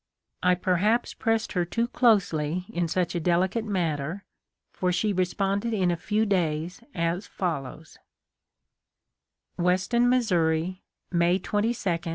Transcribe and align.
I 0.41 0.55
perhaps 0.55 1.13
pressed 1.13 1.51
her 1.51 1.63
too 1.63 1.87
closely 1.87 2.65
in 2.69 2.87
such 2.87 3.13
a 3.13 3.19
delicate 3.19 3.65
matter, 3.65 4.25
for 4.73 4.91
she 4.91 5.13
responded 5.13 5.75
in 5.75 5.91
a 5.91 5.95
few 5.95 6.25
days 6.25 6.81
as 6.95 7.27
follows: 7.27 7.99
148 9.57 10.07
THE 10.09 10.75
LIFE 11.13 11.53
OF 11.53 11.53
LINCOLN. 11.53 12.01